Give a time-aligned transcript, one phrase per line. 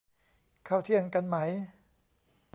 [0.67, 1.37] ข้าวเที่ยงกันไหม